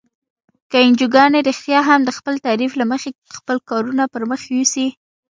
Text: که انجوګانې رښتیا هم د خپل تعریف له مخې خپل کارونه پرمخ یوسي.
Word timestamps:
که 0.69 0.77
انجوګانې 0.87 1.39
رښتیا 1.49 1.79
هم 1.89 1.99
د 2.05 2.09
خپل 2.17 2.35
تعریف 2.45 2.71
له 2.79 2.85
مخې 2.91 3.09
خپل 3.37 3.57
کارونه 3.69 4.03
پرمخ 4.13 4.41
یوسي. 4.55 4.87